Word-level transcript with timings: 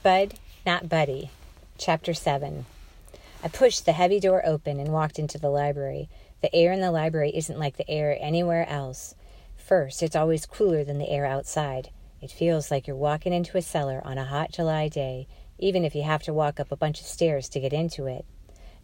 Bud, 0.00 0.34
Not 0.64 0.88
Buddy, 0.88 1.30
Chapter 1.76 2.14
7. 2.14 2.66
I 3.42 3.48
pushed 3.48 3.84
the 3.84 3.92
heavy 3.92 4.20
door 4.20 4.46
open 4.46 4.78
and 4.78 4.92
walked 4.92 5.18
into 5.18 5.38
the 5.38 5.50
library. 5.50 6.08
The 6.40 6.54
air 6.54 6.70
in 6.70 6.80
the 6.80 6.92
library 6.92 7.32
isn't 7.34 7.58
like 7.58 7.76
the 7.76 7.90
air 7.90 8.16
anywhere 8.20 8.64
else. 8.68 9.16
First, 9.56 10.00
it's 10.04 10.14
always 10.14 10.46
cooler 10.46 10.84
than 10.84 10.98
the 10.98 11.10
air 11.10 11.26
outside. 11.26 11.90
It 12.22 12.30
feels 12.30 12.70
like 12.70 12.86
you're 12.86 12.94
walking 12.94 13.32
into 13.32 13.58
a 13.58 13.62
cellar 13.62 14.00
on 14.04 14.18
a 14.18 14.24
hot 14.24 14.52
July 14.52 14.86
day, 14.86 15.26
even 15.58 15.84
if 15.84 15.96
you 15.96 16.04
have 16.04 16.22
to 16.22 16.32
walk 16.32 16.60
up 16.60 16.70
a 16.70 16.76
bunch 16.76 17.00
of 17.00 17.06
stairs 17.06 17.48
to 17.48 17.60
get 17.60 17.72
into 17.72 18.06
it. 18.06 18.24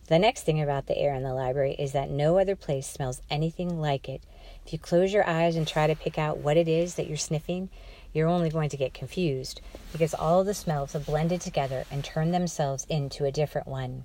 The 0.08 0.18
next 0.18 0.42
thing 0.42 0.60
about 0.60 0.86
the 0.86 0.98
air 0.98 1.14
in 1.14 1.22
the 1.22 1.32
library 1.32 1.76
is 1.78 1.92
that 1.92 2.10
no 2.10 2.38
other 2.38 2.56
place 2.56 2.88
smells 2.88 3.22
anything 3.30 3.80
like 3.80 4.08
it. 4.08 4.22
If 4.66 4.72
you 4.72 4.80
close 4.80 5.12
your 5.12 5.26
eyes 5.28 5.54
and 5.54 5.66
try 5.66 5.86
to 5.86 5.94
pick 5.94 6.18
out 6.18 6.38
what 6.38 6.56
it 6.56 6.66
is 6.66 6.96
that 6.96 7.06
you're 7.06 7.16
sniffing, 7.16 7.70
you're 8.14 8.28
only 8.28 8.48
going 8.48 8.70
to 8.70 8.76
get 8.78 8.94
confused 8.94 9.60
because 9.92 10.14
all 10.14 10.44
the 10.44 10.54
smells 10.54 10.94
have 10.94 11.04
blended 11.04 11.42
together 11.42 11.84
and 11.90 12.02
turned 12.02 12.32
themselves 12.32 12.86
into 12.88 13.26
a 13.26 13.32
different 13.32 13.66
one. 13.66 14.04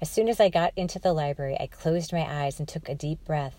As 0.00 0.08
soon 0.08 0.28
as 0.28 0.38
I 0.38 0.48
got 0.48 0.72
into 0.76 1.00
the 1.00 1.12
library, 1.12 1.56
I 1.58 1.66
closed 1.66 2.12
my 2.12 2.24
eyes 2.44 2.60
and 2.60 2.68
took 2.68 2.88
a 2.88 2.94
deep 2.94 3.24
breath. 3.24 3.56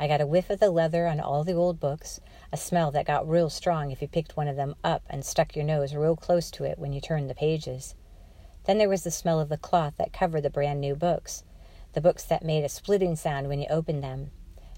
I 0.00 0.08
got 0.08 0.22
a 0.22 0.26
whiff 0.26 0.48
of 0.48 0.58
the 0.58 0.70
leather 0.70 1.06
on 1.06 1.20
all 1.20 1.44
the 1.44 1.52
old 1.52 1.78
books, 1.78 2.20
a 2.50 2.56
smell 2.56 2.90
that 2.92 3.06
got 3.06 3.28
real 3.28 3.50
strong 3.50 3.90
if 3.90 4.00
you 4.00 4.08
picked 4.08 4.36
one 4.36 4.48
of 4.48 4.56
them 4.56 4.74
up 4.82 5.02
and 5.10 5.24
stuck 5.24 5.54
your 5.54 5.64
nose 5.64 5.94
real 5.94 6.16
close 6.16 6.50
to 6.52 6.64
it 6.64 6.78
when 6.78 6.94
you 6.94 7.00
turned 7.00 7.28
the 7.28 7.34
pages. 7.34 7.94
Then 8.64 8.78
there 8.78 8.88
was 8.88 9.04
the 9.04 9.10
smell 9.10 9.38
of 9.38 9.50
the 9.50 9.58
cloth 9.58 9.94
that 9.98 10.12
covered 10.12 10.40
the 10.40 10.50
brand 10.50 10.80
new 10.80 10.94
books, 10.94 11.44
the 11.92 12.00
books 12.00 12.24
that 12.24 12.42
made 12.42 12.64
a 12.64 12.68
splitting 12.70 13.14
sound 13.14 13.48
when 13.48 13.60
you 13.60 13.66
opened 13.68 14.02
them. 14.02 14.30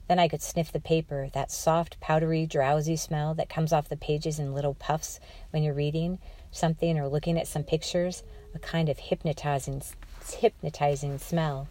Then 0.09 0.19
I 0.19 0.29
could 0.29 0.43
sniff 0.43 0.71
the 0.71 0.81
paper, 0.81 1.29
that 1.33 1.51
soft, 1.51 1.99
powdery, 2.01 2.47
drowsy 2.47 2.97
smell 2.97 3.35
that 3.35 3.49
comes 3.49 3.73
off 3.73 3.89
the 3.89 3.97
pages 3.97 4.39
in 4.39 4.55
little 4.55 4.75
puffs 4.75 5.19
when 5.51 5.63
you're 5.63 5.75
reading 5.75 6.19
something 6.53 6.99
or 6.99 7.09
looking 7.09 7.39
at 7.39 7.49
some 7.49 7.65
pictures, 7.65 8.23
a 8.55 8.59
kind 8.59 8.89
of 8.89 8.99
hypnotizing, 8.99 9.83
hypnotizing 10.39 11.19
smell. 11.19 11.69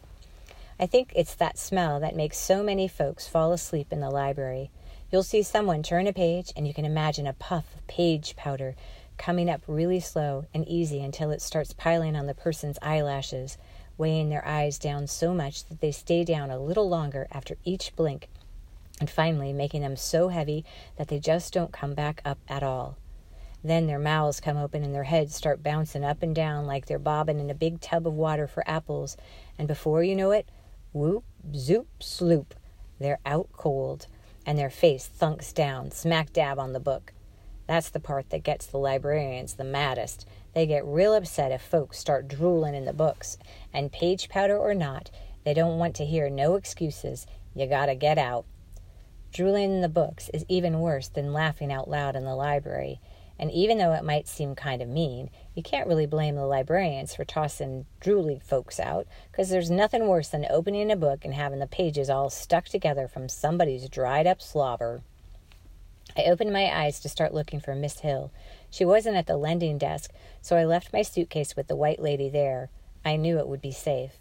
I 0.80 0.86
think 0.86 1.13
it's 1.16 1.36
that 1.36 1.58
smell 1.58 2.00
that 2.02 2.16
makes 2.16 2.38
so 2.38 2.61
many 2.61 2.88
folks 2.88 3.28
fall 3.28 3.53
asleep 3.53 3.88
in 3.91 4.02
the 4.02 4.09
library. 4.09 4.69
You'll 5.11 5.23
see 5.23 5.41
someone 5.41 5.83
turn 5.83 6.08
a 6.08 6.13
page, 6.13 6.52
and 6.56 6.67
you 6.67 6.73
can 6.73 6.83
imagine 6.83 7.28
a 7.28 7.33
puff 7.33 7.73
of 7.75 7.88
page 7.88 8.36
powder 8.36 8.75
coming 9.17 9.50
up 9.50 9.61
really 9.67 10.02
slow 10.02 10.45
and 10.53 10.67
easy 10.67 11.02
until 11.02 11.31
it 11.31 11.41
starts 11.41 11.73
piling 11.73 12.16
on 12.16 12.28
the 12.28 12.33
person's 12.33 12.78
eyelashes, 12.81 13.58
weighing 13.97 14.29
their 14.29 14.45
eyes 14.45 14.77
down 14.77 15.07
so 15.07 15.33
much 15.33 15.65
that 15.65 15.81
they 15.81 15.91
stay 15.91 16.23
down 16.23 16.49
a 16.49 16.59
little 16.59 16.89
longer 16.89 17.27
after 17.31 17.57
each 17.63 17.95
blink, 17.95 18.27
and 18.99 19.09
finally 19.09 19.53
making 19.53 19.81
them 19.81 19.95
so 19.95 20.29
heavy 20.29 20.63
that 20.97 21.07
they 21.07 21.19
just 21.19 21.53
don't 21.53 21.73
come 21.73 21.93
back 21.93 22.21
up 22.23 22.38
at 22.47 22.63
all. 22.63 22.97
Then 23.63 23.88
their 23.88 23.99
mouths 23.99 24.39
come 24.39 24.57
open 24.57 24.83
and 24.83 24.93
their 24.93 25.03
heads 25.05 25.35
start 25.35 25.63
bouncing 25.63 26.03
up 26.03 26.21
and 26.21 26.35
down 26.35 26.67
like 26.67 26.85
they're 26.85 26.99
bobbing 26.99 27.39
in 27.39 27.49
a 27.49 27.55
big 27.55 27.81
tub 27.81 28.05
of 28.05 28.13
water 28.13 28.47
for 28.47 28.63
apples, 28.69 29.17
and 29.57 29.67
before 29.67 30.03
you 30.03 30.16
know 30.16 30.31
it, 30.31 30.47
whoop, 30.93 31.23
zoop, 31.55 31.88
sloop, 31.99 32.53
they're 32.99 33.19
out 33.25 33.49
cold, 33.53 34.07
and 34.45 34.57
their 34.57 34.69
face 34.69 35.07
thunks 35.07 35.51
down, 35.51 35.89
smack 35.89 36.31
dab 36.31 36.59
on 36.59 36.73
the 36.73 36.79
book. 36.79 37.11
That's 37.67 37.89
the 37.89 37.99
part 37.99 38.30
that 38.30 38.44
gets 38.44 38.66
the 38.66 38.77
librarians 38.77 39.55
the 39.55 39.63
maddest. 39.63 40.27
They 40.53 40.66
get 40.66 40.85
real 40.85 41.13
upset 41.13 41.52
if 41.52 41.61
folks 41.61 41.97
start 41.97 42.27
drooling 42.27 42.75
in 42.75 42.85
the 42.85 42.94
books, 42.94 43.38
and 43.73 43.91
page 43.91 44.30
powder 44.30 44.57
or 44.57 44.73
not, 44.73 45.09
they 45.44 45.53
don't 45.53 45.77
want 45.77 45.95
to 45.95 46.05
hear 46.05 46.30
no 46.30 46.55
excuses. 46.55 47.25
You 47.55 47.67
gotta 47.67 47.95
get 47.95 48.17
out. 48.17 48.45
Drooling 49.33 49.72
in 49.75 49.81
the 49.81 49.89
books 49.89 50.30
is 50.33 50.45
even 50.47 50.80
worse 50.80 51.07
than 51.07 51.33
laughing 51.33 51.72
out 51.72 51.89
loud 51.89 52.16
in 52.16 52.23
the 52.23 52.35
library. 52.35 53.02
And 53.38 53.52
even 53.52 53.77
though 53.77 53.91
it 53.91 54.05
might 54.05 54.29
seem 54.29 54.55
kind 54.55 54.81
of 54.81 54.88
mean, 54.88 55.29
you 55.53 55.61
can't 55.61 55.88
really 55.88 56.05
blame 56.05 56.35
the 56.35 56.45
librarians 56.45 57.13
for 57.13 57.25
tossing 57.25 57.85
drooly 58.00 58.41
folks 58.41 58.79
out, 58.79 59.07
because 59.29 59.50
there's 59.50 59.69
nothing 59.69 60.07
worse 60.07 60.29
than 60.29 60.47
opening 60.50 60.89
a 60.89 60.95
book 60.95 61.25
and 61.25 61.33
having 61.33 61.59
the 61.59 61.67
pages 61.67 62.09
all 62.09 62.29
stuck 62.29 62.66
together 62.66 63.09
from 63.09 63.28
somebody's 63.28 63.90
dried 63.90 64.25
up 64.25 64.41
slobber. 64.41 65.01
I 66.18 66.24
opened 66.24 66.53
my 66.53 66.74
eyes 66.74 67.00
to 67.02 67.09
start 67.09 67.34
looking 67.34 67.59
for 67.59 67.76
Miss 67.76 68.00
Hill. 68.00 68.31
She 68.70 68.86
wasn't 68.86 69.18
at 69.18 69.28
the 69.28 69.36
lending 69.36 69.78
desk, 69.78 70.12
so 70.42 70.56
I 70.56 70.64
left 70.64 70.94
my 70.94 71.02
suitcase 71.02 71.56
with 71.56 71.68
the 71.68 71.76
white 71.76 72.02
lady 72.02 72.30
there. 72.30 72.70
I 73.03 73.18
knew 73.18 73.38
it 73.38 73.48
would 73.48 73.62
be 73.62 73.72
safe. 73.72 74.18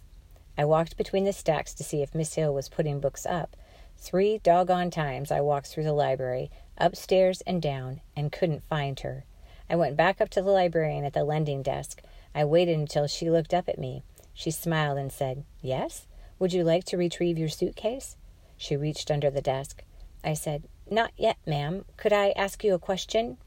I 0.57 0.65
walked 0.65 0.97
between 0.97 1.23
the 1.23 1.33
stacks 1.33 1.73
to 1.75 1.83
see 1.83 2.01
if 2.01 2.13
Miss 2.13 2.35
Hill 2.35 2.53
was 2.53 2.69
putting 2.69 2.99
books 2.99 3.25
up. 3.25 3.55
Three 3.97 4.39
doggone 4.39 4.91
times 4.91 5.31
I 5.31 5.41
walked 5.41 5.67
through 5.67 5.85
the 5.85 5.93
library, 5.93 6.51
upstairs 6.77 7.41
and 7.41 7.61
down, 7.61 8.01
and 8.15 8.31
couldn't 8.31 8.67
find 8.67 8.99
her. 8.99 9.25
I 9.69 9.75
went 9.75 9.97
back 9.97 10.19
up 10.19 10.29
to 10.31 10.41
the 10.41 10.51
librarian 10.51 11.05
at 11.05 11.13
the 11.13 11.23
lending 11.23 11.63
desk. 11.63 12.01
I 12.33 12.43
waited 12.45 12.77
until 12.77 13.07
she 13.07 13.29
looked 13.29 13.53
up 13.53 13.69
at 13.69 13.79
me. 13.79 14.03
She 14.33 14.51
smiled 14.51 14.97
and 14.97 15.11
said, 15.11 15.45
Yes? 15.61 16.07
Would 16.39 16.51
you 16.51 16.63
like 16.63 16.83
to 16.85 16.97
retrieve 16.97 17.37
your 17.37 17.49
suitcase? 17.49 18.17
She 18.57 18.75
reached 18.75 19.09
under 19.09 19.31
the 19.31 19.41
desk. 19.41 19.83
I 20.23 20.33
said, 20.33 20.67
Not 20.89 21.11
yet, 21.17 21.37
ma'am. 21.45 21.85
Could 21.97 22.13
I 22.13 22.29
ask 22.31 22.63
you 22.63 22.73
a 22.73 22.79
question? 22.79 23.37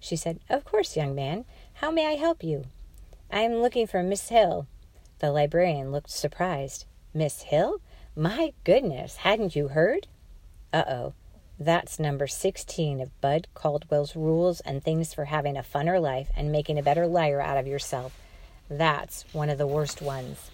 She 0.00 0.16
said, 0.16 0.40
Of 0.48 0.64
course, 0.64 0.96
young 0.96 1.14
man. 1.14 1.44
How 1.74 1.90
may 1.90 2.06
I 2.06 2.16
help 2.16 2.42
you? 2.42 2.64
I 3.30 3.40
am 3.40 3.56
looking 3.56 3.86
for 3.86 4.02
Miss 4.02 4.28
Hill. 4.28 4.66
The 5.18 5.30
librarian 5.30 5.92
looked 5.92 6.10
surprised. 6.10 6.86
Miss 7.12 7.42
Hill? 7.42 7.80
My 8.16 8.52
goodness, 8.64 9.16
hadn't 9.16 9.54
you 9.54 9.68
heard? 9.68 10.06
Uh 10.72 10.84
oh. 10.88 11.12
That's 11.60 11.98
number 11.98 12.28
16 12.28 13.00
of 13.00 13.20
Bud 13.20 13.48
Caldwell's 13.52 14.14
Rules 14.14 14.60
and 14.60 14.82
Things 14.82 15.12
for 15.12 15.24
Having 15.24 15.56
a 15.56 15.62
Funner 15.62 16.00
Life 16.00 16.30
and 16.36 16.52
Making 16.52 16.78
a 16.78 16.82
Better 16.82 17.06
Liar 17.06 17.40
Out 17.40 17.58
of 17.58 17.66
Yourself. 17.66 18.16
That's 18.70 19.24
one 19.32 19.50
of 19.50 19.58
the 19.58 19.66
worst 19.66 20.00
ones. 20.00 20.50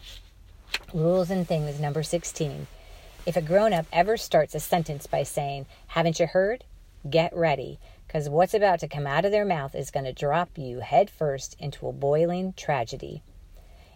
Rules 0.94 1.30
and 1.30 1.46
Things 1.46 1.78
number 1.78 2.02
16. 2.02 2.66
If 3.26 3.36
a 3.38 3.42
grown 3.42 3.72
up 3.72 3.86
ever 3.90 4.18
starts 4.18 4.54
a 4.54 4.60
sentence 4.60 5.06
by 5.06 5.22
saying, 5.22 5.64
Haven't 5.86 6.20
you 6.20 6.26
heard? 6.26 6.64
Get 7.08 7.34
ready, 7.34 7.78
because 8.06 8.28
what's 8.28 8.52
about 8.52 8.80
to 8.80 8.88
come 8.88 9.06
out 9.06 9.24
of 9.24 9.32
their 9.32 9.46
mouth 9.46 9.74
is 9.74 9.90
going 9.90 10.04
to 10.04 10.12
drop 10.12 10.58
you 10.58 10.80
head 10.80 11.08
first 11.08 11.56
into 11.58 11.88
a 11.88 11.92
boiling 11.92 12.52
tragedy. 12.52 13.22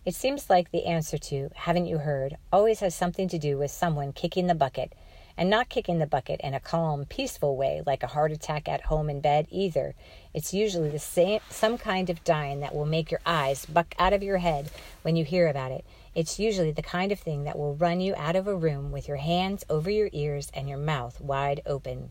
It 0.07 0.15
seems 0.15 0.49
like 0.49 0.71
the 0.71 0.87
answer 0.87 1.19
to, 1.19 1.51
Haven't 1.55 1.85
you 1.85 1.99
heard? 1.99 2.39
always 2.51 2.81
has 2.81 2.95
something 2.95 3.29
to 3.29 3.39
do 3.39 3.59
with 3.59 3.71
someone 3.71 4.15
kicking 4.15 4.47
the 4.47 4.55
bucket, 4.55 4.95
and 5.37 5.51
not 5.51 5.69
kicking 5.69 5.99
the 5.99 6.07
bucket 6.07 6.41
in 6.43 6.55
a 6.55 6.61
calm, 6.61 7.05
peaceful 7.05 7.55
way 7.55 7.83
like 7.87 8.03
a 8.03 8.09
heart 8.09 8.33
attack 8.33 8.67
at 8.67 8.87
home 8.87 9.11
in 9.11 9.21
bed 9.21 9.47
either. 9.51 9.95
It's 10.33 10.55
usually 10.55 10.89
the 10.89 10.99
same 10.99 11.41
some 11.51 11.77
kind 11.77 12.09
of 12.09 12.25
dying 12.25 12.61
that 12.61 12.75
will 12.75 12.87
make 12.87 13.11
your 13.11 13.21
eyes 13.27 13.67
buck 13.67 13.95
out 13.99 14.15
of 14.15 14.23
your 14.23 14.39
head 14.39 14.71
when 15.03 15.17
you 15.17 15.25
hear 15.25 15.49
about 15.49 15.71
it. 15.71 15.85
It's 16.19 16.41
usually 16.41 16.73
the 16.73 16.83
kind 16.83 17.13
of 17.13 17.21
thing 17.21 17.45
that 17.45 17.57
will 17.57 17.77
run 17.77 18.01
you 18.01 18.13
out 18.17 18.35
of 18.35 18.49
a 18.49 18.57
room 18.57 18.91
with 18.91 19.07
your 19.07 19.19
hands 19.19 19.65
over 19.71 19.89
your 19.89 20.11
ears 20.13 20.51
and 20.53 20.69
your 20.69 20.77
mouth 20.77 21.21
wide 21.21 21.63
open. 21.65 22.11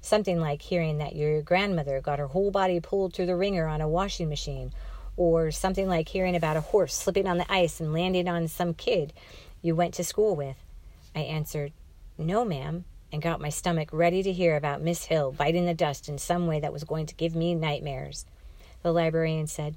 Something 0.00 0.40
like 0.40 0.62
hearing 0.62 0.96
that 0.96 1.14
your 1.14 1.42
grandmother 1.42 2.00
got 2.00 2.18
her 2.18 2.28
whole 2.28 2.50
body 2.50 2.80
pulled 2.80 3.12
through 3.12 3.26
the 3.26 3.36
wringer 3.36 3.66
on 3.66 3.82
a 3.82 3.88
washing 3.90 4.30
machine, 4.30 4.72
or 5.18 5.50
something 5.50 5.86
like 5.86 6.08
hearing 6.08 6.34
about 6.34 6.56
a 6.56 6.62
horse 6.62 6.94
slipping 6.94 7.26
on 7.26 7.36
the 7.36 7.52
ice 7.52 7.78
and 7.78 7.92
landing 7.92 8.26
on 8.26 8.48
some 8.48 8.72
kid 8.72 9.12
you 9.60 9.76
went 9.76 9.92
to 9.92 10.02
school 10.02 10.34
with. 10.34 10.56
I 11.14 11.20
answered, 11.20 11.74
No, 12.16 12.42
ma'am, 12.42 12.86
and 13.12 13.20
got 13.20 13.38
my 13.38 13.50
stomach 13.50 13.90
ready 13.92 14.22
to 14.22 14.32
hear 14.32 14.56
about 14.56 14.80
Miss 14.80 15.04
Hill 15.04 15.32
biting 15.32 15.66
the 15.66 15.74
dust 15.74 16.08
in 16.08 16.16
some 16.16 16.46
way 16.46 16.58
that 16.60 16.72
was 16.72 16.84
going 16.84 17.04
to 17.04 17.14
give 17.14 17.36
me 17.36 17.54
nightmares. 17.54 18.24
The 18.82 18.92
librarian 18.92 19.46
said, 19.46 19.76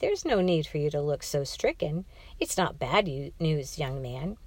there's 0.00 0.24
no 0.24 0.40
need 0.40 0.66
for 0.66 0.78
you 0.78 0.90
to 0.90 1.00
look 1.00 1.22
so 1.22 1.44
stricken. 1.44 2.06
It's 2.38 2.56
not 2.56 2.78
bad 2.78 3.06
news, 3.38 3.78
young 3.78 4.00
man. 4.00 4.38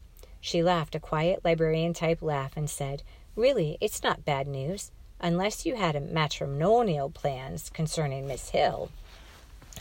She 0.41 0.63
laughed 0.63 0.95
a 0.95 0.99
quiet 0.99 1.45
librarian 1.45 1.93
type 1.93 2.21
laugh 2.21 2.53
and 2.57 2.69
said, 2.69 3.03
Really, 3.35 3.77
it's 3.79 4.03
not 4.03 4.25
bad 4.25 4.47
news, 4.47 4.91
unless 5.19 5.65
you 5.65 5.75
had 5.75 6.11
matrimonial 6.11 7.09
plans 7.09 7.69
concerning 7.69 8.27
Miss 8.27 8.49
Hill. 8.49 8.89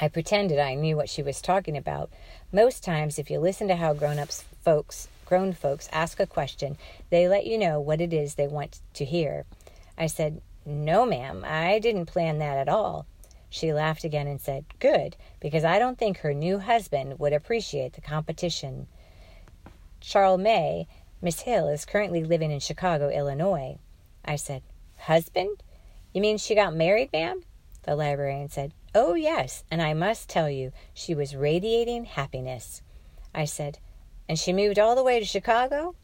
I 0.01 0.09
pretended 0.09 0.59
I 0.59 0.75
knew 0.75 0.97
what 0.97 1.09
she 1.09 1.23
was 1.23 1.43
talking 1.43 1.77
about. 1.77 2.11
Most 2.53 2.85
times, 2.85 3.19
if 3.19 3.31
you 3.31 3.41
listen 3.41 3.69
to 3.69 3.77
how 3.77 3.93
grown 3.95 4.19
ups 4.19 4.45
folks, 4.63 5.09
grown 5.27 5.53
folks 5.53 5.89
ask 5.93 6.21
a 6.21 6.27
question, 6.27 6.77
they 7.11 7.29
let 7.29 7.47
you 7.47 7.59
know 7.59 7.81
what 7.81 8.01
it 8.01 8.13
is 8.13 8.35
they 8.35 8.47
want 8.47 8.81
to 8.95 9.05
hear. 9.05 9.45
I 9.99 10.07
said, 10.07 10.41
No, 10.65 11.05
ma'am, 11.05 11.45
I 11.47 11.79
didn't 11.79 12.07
plan 12.07 12.39
that 12.39 12.59
at 12.59 12.69
all. 12.69 13.07
She 13.53 13.75
laughed 13.75 14.03
again 14.03 14.27
and 14.29 14.41
said, 14.41 14.65
Good, 14.79 15.15
because 15.39 15.63
I 15.63 15.79
don't 15.79 15.99
think 15.99 16.17
her 16.19 16.33
new 16.33 16.59
husband 16.59 17.19
would 17.19 17.35
appreciate 17.35 17.93
the 17.93 18.01
competition. 18.01 18.87
Charlemae, 20.01 20.87
Miss 21.21 21.43
Hill, 21.43 21.69
is 21.69 21.85
currently 21.85 22.25
living 22.25 22.51
in 22.51 22.61
Chicago, 22.61 23.11
Illinois. 23.11 23.77
I 24.25 24.37
said, 24.37 24.63
Husband? 25.01 25.63
You 26.15 26.23
mean 26.23 26.39
she 26.39 26.55
got 26.55 26.75
married, 26.75 27.13
ma'am? 27.13 27.43
The 27.83 27.95
librarian 27.95 28.49
said, 28.49 28.73
Oh, 28.95 29.13
yes, 29.13 29.65
and 29.71 29.83
I 29.83 29.93
must 29.93 30.31
tell 30.31 30.49
you, 30.49 30.73
she 30.95 31.15
was 31.15 31.37
radiating 31.37 32.07
happiness. 32.07 32.81
I 33.35 33.45
said, 33.45 33.79
And 34.31 34.39
she 34.39 34.55
moved 34.55 34.79
all 34.79 34.97
the 34.97 35.05
way 35.05 35.21
to 35.21 35.27
Chicago? 35.27 35.95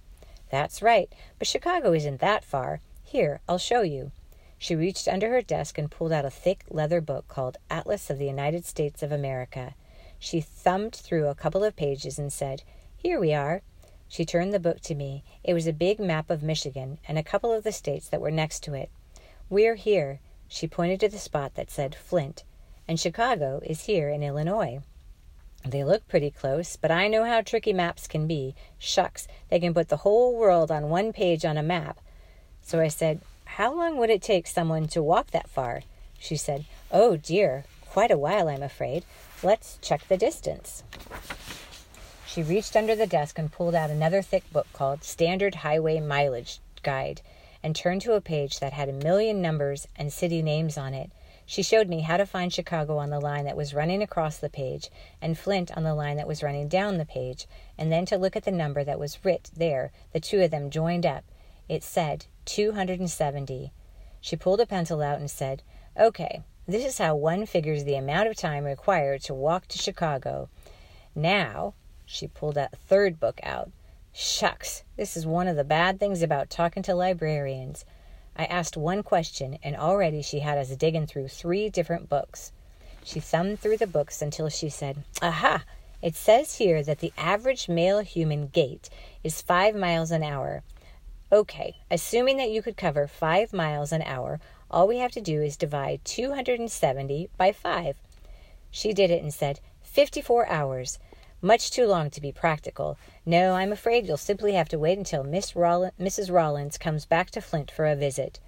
That's 0.51 0.83
right, 0.83 1.11
but 1.39 1.49
Chicago 1.49 1.94
isn't 1.94 2.21
that 2.21 2.44
far. 2.44 2.83
Here, 3.03 3.41
I'll 3.49 3.56
show 3.56 3.81
you. 3.81 4.12
She 4.58 4.75
reached 4.75 5.06
under 5.06 5.31
her 5.31 5.43
desk 5.43 5.78
and 5.78 5.90
pulled 5.90 6.12
out 6.12 6.25
a 6.25 6.31
thick 6.31 6.64
leather 6.69 7.00
book 7.00 7.28
called 7.28 7.58
Atlas 7.70 8.10
of 8.10 8.19
the 8.19 8.26
United 8.26 8.64
States 8.64 9.02
of 9.02 9.12
America. 9.12 9.75
She 10.19 10.40
thumbed 10.40 10.96
through 10.96 11.28
a 11.28 11.34
couple 11.34 11.62
of 11.62 11.76
pages 11.76 12.19
and 12.19 12.32
said, 12.32 12.62
Here 12.96 13.20
we 13.20 13.32
are. 13.32 13.62
She 14.08 14.25
turned 14.25 14.52
the 14.52 14.58
book 14.58 14.81
to 14.82 14.94
me. 14.94 15.22
It 15.44 15.55
was 15.55 15.66
a 15.66 15.72
big 15.72 16.00
map 16.00 16.28
of 16.28 16.43
Michigan 16.43 16.99
and 17.06 17.19
a 17.19 17.22
couple 17.22 17.52
of 17.52 17.62
the 17.62 17.72
states 17.72 18.08
that 18.08 18.20
were 18.20 18.31
next 18.31 18.62
to 18.64 18.75
it. 18.75 18.90
We're 19.49 19.76
here. 19.76 20.19
She 20.49 20.66
pointed 20.66 20.99
to 21.00 21.08
the 21.08 21.19
spot 21.19 21.55
that 21.55 21.70
said 21.70 21.94
Flint, 21.94 22.43
and 22.88 22.99
Chicago 22.99 23.60
is 23.64 23.84
here 23.84 24.08
in 24.08 24.22
Illinois. 24.22 24.81
They 25.64 25.84
look 25.84 26.08
pretty 26.08 26.31
close, 26.31 26.76
but 26.76 26.90
I 26.90 27.06
know 27.08 27.25
how 27.25 27.43
tricky 27.43 27.72
maps 27.72 28.06
can 28.06 28.26
be. 28.26 28.55
Shucks, 28.78 29.28
they 29.50 29.60
can 29.60 29.75
put 29.75 29.88
the 29.88 29.99
whole 29.99 30.34
world 30.34 30.70
on 30.70 30.88
one 30.88 31.12
page 31.12 31.44
on 31.44 31.58
a 31.58 31.62
map. 31.62 32.00
So 32.62 32.81
I 32.81 32.88
said, 32.88 33.20
how 33.56 33.75
long 33.75 33.97
would 33.97 34.11
it 34.11 34.23
take 34.23 34.47
someone 34.47 34.87
to 34.87 35.03
walk 35.03 35.33
that 35.33 35.49
far? 35.49 35.83
She 36.19 36.37
said, 36.37 36.65
Oh 36.93 37.17
dear, 37.17 37.65
quite 37.87 38.11
a 38.11 38.19
while, 38.19 38.49
I'm 38.49 38.62
afraid. 38.62 39.05
Let's 39.43 39.79
check 39.83 40.06
the 40.06 40.17
distance. 40.17 40.85
She 42.27 42.43
reached 42.43 42.77
under 42.77 42.95
the 42.95 43.06
desk 43.06 43.39
and 43.39 43.50
pulled 43.50 43.75
out 43.75 43.91
another 43.91 44.23
thick 44.23 44.45
book 44.53 44.67
called 44.73 45.03
Standard 45.03 45.56
Highway 45.56 45.99
Mileage 45.99 46.61
Guide 46.83 47.21
and 47.62 47.75
turned 47.75 48.03
to 48.03 48.12
a 48.12 48.21
page 48.21 48.61
that 48.61 48.75
had 48.75 48.89
a 48.89 48.93
million 48.93 49.43
numbers 49.43 49.89
and 49.97 50.12
city 50.12 50.43
names 50.43 50.79
on 50.79 50.94
it. 50.94 51.11
She 51.44 51.62
showed 51.62 51.89
me 51.89 52.03
how 52.03 52.19
to 52.19 52.27
find 52.27 52.53
Chicago 52.53 52.99
on 52.99 53.11
the 53.11 53.19
line 53.19 53.47
that 53.47 53.56
was 53.56 53.75
running 53.75 54.03
across 54.03 54.37
the 54.37 54.51
page 54.51 54.91
and 55.21 55.39
Flint 55.39 55.77
on 55.77 55.83
the 55.83 55.94
line 55.94 56.19
that 56.19 56.29
was 56.29 56.43
running 56.43 56.69
down 56.69 56.99
the 56.99 57.06
page, 57.06 57.47
and 57.79 57.91
then 57.91 58.05
to 58.06 58.19
look 58.19 58.37
at 58.37 58.44
the 58.44 58.53
number 58.53 58.85
that 58.85 59.01
was 59.01 59.25
writ 59.25 59.51
there, 59.56 59.91
the 60.12 60.21
two 60.21 60.43
of 60.43 60.51
them 60.51 60.71
joined 60.71 61.06
up. 61.06 61.25
It 61.69 61.82
said 61.82 62.26
270. 62.47 63.73
She 64.20 64.37
pulled 64.37 64.61
a 64.61 64.67
pencil 64.67 65.03
out 65.03 65.20
and 65.20 65.31
said, 65.31 65.62
Okay, 65.99 66.43
this 66.67 66.85
is 66.85 66.99
how 66.99 67.15
one 67.15 67.47
figures 67.47 67.85
the 67.85 67.94
amount 67.94 68.29
of 68.29 68.37
time 68.37 68.65
required 68.65 69.23
to 69.23 69.35
walk 69.35 69.69
to 69.69 69.79
Chicago. 69.79 70.49
Now, 71.15 71.75
she 72.05 72.26
pulled 72.26 72.56
a 72.56 72.70
third 72.87 73.20
book 73.20 73.41
out. 73.43 73.70
Shucks, 74.12 74.82
this 74.97 75.17
is 75.17 75.26
one 75.26 75.47
of 75.47 75.56
the 75.56 75.65
bad 75.65 76.00
things 76.00 76.23
about 76.23 76.50
talking 76.50 76.82
to 76.85 76.94
librarians. 76.94 77.85
I 78.35 78.44
asked 78.44 78.76
one 78.76 79.03
question, 79.03 79.59
and 79.62 79.76
already 79.76 80.23
she 80.23 80.41
had 80.41 80.59
us 80.59 80.75
digging 80.76 81.06
through 81.06 81.29
three 81.29 81.69
different 81.69 82.09
books. 82.09 82.53
She 83.05 83.20
thumbed 83.20 83.61
through 83.61 83.79
the 83.79 83.87
books 83.87 84.23
until 84.23 84.49
she 84.49 84.69
said, 84.69 85.05
Aha! 85.20 85.65
It 86.00 86.15
says 86.15 86.56
here 86.56 86.82
that 86.82 87.00
the 87.00 87.12
average 87.17 87.69
male 87.69 88.00
human 88.00 88.47
gait 88.47 88.88
is 89.25 89.43
five 89.43 89.75
miles 89.75 90.11
an 90.11 90.23
hour. 90.23 90.62
Okay, 91.31 91.77
assuming 91.91 92.39
that 92.39 92.51
you 92.51 92.63
could 92.63 92.79
cover 92.79 93.07
5 93.07 93.53
miles 93.53 93.93
an 93.93 94.01
hour, 94.01 94.41
all 94.71 94.89
we 94.89 94.97
have 94.97 95.13
to 95.13 95.21
do 95.21 95.43
is 95.43 95.59
divide 95.59 96.03
270 96.05 97.29
by 97.37 97.53
5. 97.53 97.97
She 98.71 98.95
did 98.95 99.11
it 99.11 99.23
and 99.23 99.33
said, 99.33 99.61
54 99.83 100.49
hours. 100.49 100.99
Much 101.43 101.71
too 101.71 101.87
long 101.87 102.09
to 102.11 102.23
be 102.23 102.33
practical. 102.33 102.97
No, 103.27 103.53
I'm 103.53 103.73
afraid 103.73 104.07
you'll 104.07 104.17
simply 104.17 104.55
have 104.55 104.71
to 104.71 104.79
wait 104.79 104.97
until 104.97 105.23
Miss 105.23 105.55
Roll- 105.55 105.91
Mrs. 106.01 106.33
Rollins 106.33 106.79
comes 106.79 107.05
back 107.05 107.31
to 107.33 107.43
Flint 107.43 107.71
for 107.71 107.85
a 107.85 107.95
visit. 107.95 108.41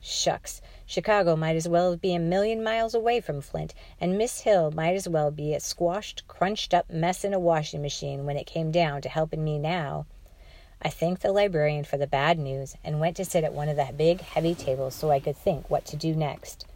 Shucks, 0.00 0.62
Chicago 0.86 1.36
might 1.36 1.56
as 1.56 1.68
well 1.68 1.96
be 1.96 2.14
a 2.14 2.18
million 2.18 2.64
miles 2.64 2.94
away 2.94 3.20
from 3.20 3.42
Flint, 3.42 3.74
and 4.00 4.16
Miss 4.16 4.40
Hill 4.40 4.70
might 4.70 4.96
as 4.96 5.06
well 5.06 5.30
be 5.30 5.52
a 5.52 5.60
squashed, 5.60 6.26
crunched 6.28 6.72
up 6.72 6.88
mess 6.88 7.24
in 7.24 7.34
a 7.34 7.38
washing 7.38 7.82
machine 7.82 8.24
when 8.24 8.38
it 8.38 8.46
came 8.46 8.70
down 8.70 9.02
to 9.02 9.10
helping 9.10 9.44
me 9.44 9.58
now. 9.58 10.06
I 10.84 10.88
thanked 10.88 11.22
the 11.22 11.32
librarian 11.32 11.84
for 11.84 11.96
the 11.96 12.06
bad 12.06 12.38
news 12.38 12.76
and 12.82 12.98
went 12.98 13.16
to 13.16 13.24
sit 13.24 13.44
at 13.44 13.52
one 13.52 13.68
of 13.68 13.76
the 13.76 13.88
big, 13.96 14.20
heavy 14.20 14.54
tables 14.54 14.94
so 14.96 15.10
I 15.10 15.20
could 15.20 15.36
think 15.36 15.70
what 15.70 15.84
to 15.86 15.96
do 15.96 16.14
next. 16.14 16.66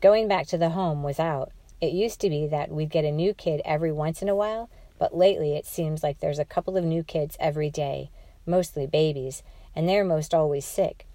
Going 0.00 0.26
back 0.28 0.46
to 0.48 0.58
the 0.58 0.70
home 0.70 1.02
was 1.02 1.20
out. 1.20 1.52
It 1.80 1.92
used 1.92 2.20
to 2.20 2.30
be 2.30 2.46
that 2.46 2.70
we'd 2.70 2.90
get 2.90 3.04
a 3.04 3.12
new 3.12 3.34
kid 3.34 3.60
every 3.64 3.92
once 3.92 4.22
in 4.22 4.28
a 4.28 4.34
while, 4.34 4.70
but 4.98 5.16
lately 5.16 5.56
it 5.56 5.66
seems 5.66 6.02
like 6.02 6.20
there's 6.20 6.38
a 6.38 6.44
couple 6.44 6.76
of 6.76 6.84
new 6.84 7.02
kids 7.02 7.36
every 7.38 7.68
day, 7.68 8.10
mostly 8.46 8.86
babies, 8.86 9.42
and 9.76 9.88
they're 9.88 10.04
most 10.04 10.32
always 10.32 10.64
sick. 10.64 11.06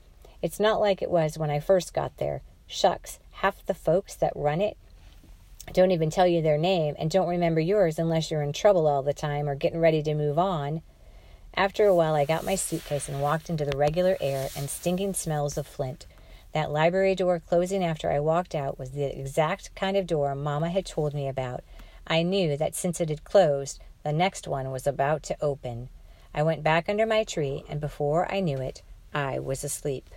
It's 0.42 0.60
not 0.60 0.80
like 0.80 1.02
it 1.02 1.10
was 1.10 1.38
when 1.38 1.50
I 1.50 1.60
first 1.60 1.94
got 1.94 2.18
there. 2.18 2.44
Shucks, 2.68 3.20
half 3.32 3.66
the 3.66 3.74
folks 3.74 4.16
that 4.16 4.34
run 4.36 4.62
it 4.62 4.78
don't 5.74 5.92
even 5.92 6.10
tell 6.10 6.28
you 6.28 6.42
their 6.42 6.58
name 6.58 6.96
and 6.98 7.12
don't 7.12 7.28
remember 7.28 7.60
yours 7.60 8.00
unless 8.00 8.32
you're 8.32 8.42
in 8.42 8.54
trouble 8.54 8.88
all 8.88 9.04
the 9.04 9.14
time 9.14 9.48
or 9.48 9.56
getting 9.56 9.80
ready 9.80 10.02
to 10.04 10.16
move 10.16 10.40
on. 10.40 10.82
After 11.60 11.86
a 11.86 11.94
while, 11.94 12.16
I 12.16 12.24
got 12.24 12.46
my 12.46 12.56
suitcase 12.56 13.10
and 13.10 13.22
walked 13.22 13.50
into 13.50 13.66
the 13.66 13.76
regular 13.76 14.16
air 14.22 14.48
and 14.56 14.70
stinking 14.70 15.14
smells 15.14 15.58
of 15.58 15.68
Flint. 15.68 16.06
That 16.54 16.72
library 16.72 17.16
door 17.16 17.42
closing 17.46 17.84
after 17.84 18.10
I 18.10 18.22
walked 18.22 18.56
out 18.56 18.80
was 18.80 18.92
the 18.92 19.04
exact 19.04 19.76
kind 19.76 19.98
of 19.98 20.08
door 20.08 20.34
Mamma 20.36 20.70
had 20.70 20.86
told 20.86 21.14
me 21.14 21.28
about. 21.28 21.66
I 22.08 22.24
knew 22.24 22.56
that 22.56 22.76
since 22.76 23.02
it 23.02 23.10
had 23.10 23.26
closed, 23.26 23.82
the 24.04 24.14
next 24.14 24.48
one 24.48 24.72
was 24.72 24.88
about 24.88 25.22
to 25.24 25.38
open. 25.42 25.90
I 26.34 26.44
went 26.44 26.64
back 26.64 26.88
under 26.88 27.06
my 27.06 27.26
tree, 27.26 27.66
and 27.68 27.82
before 27.82 28.32
I 28.32 28.40
knew 28.40 28.60
it, 28.60 28.82
I 29.14 29.38
was 29.40 29.66
asleep. 29.66 30.10